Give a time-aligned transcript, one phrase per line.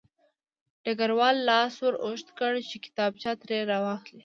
[0.83, 4.19] ډګروال لاس ور اوږد کړ چې کتابچه ترې راواخلي